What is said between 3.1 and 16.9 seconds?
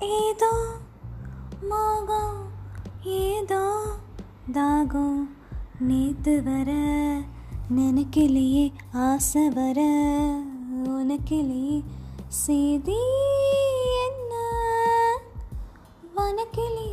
ஏதோ தாகம் நேத்து வர நினைக்கலையே ஆசை வர உனக்கிலேயே செய்தி என்ன வனக்கிலே